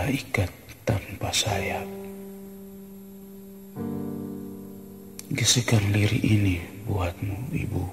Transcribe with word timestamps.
malaikat 0.00 0.48
tanpa 0.88 1.28
sayap. 1.28 1.84
Gesekan 5.28 5.92
liri 5.92 6.24
ini 6.24 6.56
buatmu, 6.88 7.52
Ibu. 7.52 7.84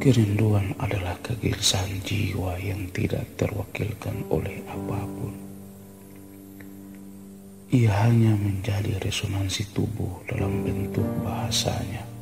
Kerinduan 0.00 0.72
adalah 0.80 1.20
kegelisahan 1.20 1.92
jiwa 2.08 2.56
yang 2.56 2.88
tidak 2.96 3.28
terwakilkan 3.36 4.24
oleh 4.32 4.64
apa 4.64 5.04
pun. 5.04 5.36
Ia 7.68 7.92
hanya 8.08 8.32
menjadi 8.32 8.96
resonansi 8.96 9.76
tubuh 9.76 10.24
dalam 10.24 10.64
bentuk 10.64 11.04
bahasanya 11.20 12.15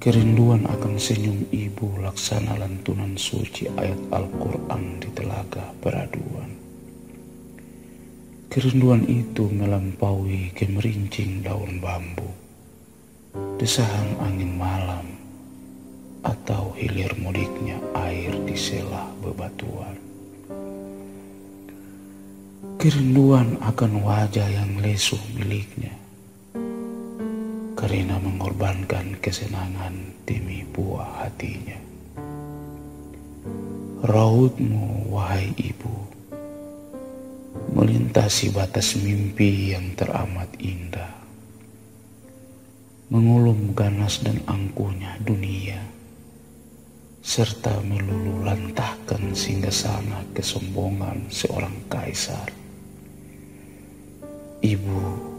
Kerinduan 0.00 0.64
akan 0.64 0.96
senyum 0.96 1.44
ibu 1.52 2.00
laksana 2.00 2.56
lantunan 2.56 3.20
suci 3.20 3.68
ayat 3.68 4.00
Al-Quran 4.08 4.96
di 4.96 5.12
telaga 5.12 5.76
peraduan. 5.76 6.48
Kerinduan 8.48 9.04
itu 9.04 9.44
melampaui 9.52 10.56
kemerincing 10.56 11.44
daun 11.44 11.84
bambu, 11.84 12.32
desahan 13.60 14.16
angin 14.24 14.56
malam, 14.56 15.04
atau 16.24 16.72
hilir 16.80 17.12
mudiknya 17.20 17.76
air 17.92 18.32
di 18.48 18.56
selah 18.56 19.04
bebatuan. 19.20 20.00
Kerinduan 22.80 23.60
akan 23.60 24.00
wajah 24.00 24.48
yang 24.48 24.80
lesu 24.80 25.20
miliknya, 25.36 25.92
karena 27.80 28.20
mengorbankan 28.20 29.16
kesenangan 29.24 30.12
demi 30.28 30.68
buah 30.68 31.24
hatinya. 31.24 31.80
Rautmu, 34.04 35.08
wahai 35.08 35.48
ibu, 35.56 35.96
melintasi 37.72 38.52
batas 38.52 39.00
mimpi 39.00 39.72
yang 39.72 39.96
teramat 39.96 40.52
indah, 40.60 41.08
mengulum 43.08 43.72
ganas 43.72 44.20
dan 44.20 44.44
angkuhnya 44.44 45.16
dunia, 45.24 45.80
serta 47.24 47.80
melulu 47.80 48.44
lantahkan 48.44 49.32
sana 49.72 50.20
kesombongan 50.36 51.32
seorang 51.32 51.80
kaisar. 51.88 52.52
Ibu 54.60 55.29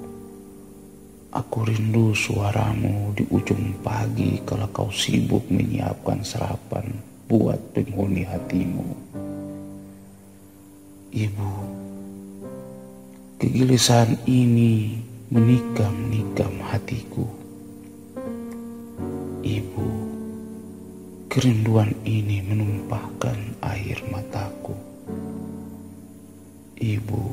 Aku 1.32 1.64
rindu 1.64 2.12
suaramu 2.12 3.16
di 3.16 3.24
ujung 3.32 3.80
pagi 3.80 4.44
kalau 4.44 4.68
kau 4.76 4.92
sibuk 4.92 5.48
menyiapkan 5.48 6.20
sarapan 6.28 6.84
buat 7.32 7.56
penghuni 7.72 8.28
hatimu. 8.28 8.84
Ibu, 11.16 11.54
kegelisahan 13.40 14.20
ini 14.28 15.00
menikam-nikam 15.32 16.52
hatiku. 16.68 17.24
Ibu, 19.40 19.88
kerinduan 21.32 21.96
ini 22.04 22.44
menumpahkan 22.44 23.56
air 23.72 24.04
mataku. 24.12 24.76
Ibu, 26.76 27.24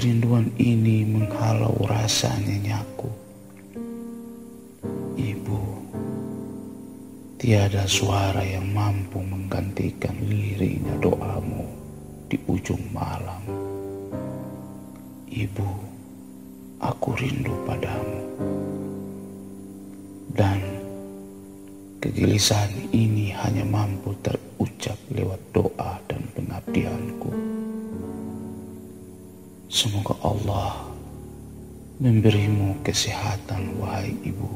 Kerinduan 0.00 0.48
ini 0.56 1.04
menghalau 1.04 1.76
rasa 1.84 2.32
nyenyaku. 2.40 3.12
Ibu, 5.12 5.60
tiada 7.36 7.84
suara 7.84 8.40
yang 8.40 8.64
mampu 8.72 9.20
menggantikan 9.20 10.16
liriknya 10.24 10.96
doamu 11.04 11.68
di 12.32 12.40
ujung 12.48 12.80
malam. 12.96 13.44
Ibu, 15.28 15.68
aku 16.80 17.08
rindu 17.20 17.52
padamu. 17.68 18.24
Dan 20.32 20.64
kegelisahan 22.00 22.72
ini 22.96 23.36
hanya 23.36 23.68
mampu 23.68 24.16
terucap 24.24 24.96
lewat 25.12 25.44
doa 25.52 26.00
dan 26.08 26.24
pengabdianku. 26.32 27.19
Semoga 29.70 30.18
Allah 30.26 30.82
memberimu 32.02 32.82
kesehatan, 32.82 33.78
wahai 33.78 34.10
ibu. 34.26 34.50